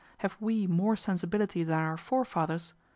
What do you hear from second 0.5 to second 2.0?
more sensibility than our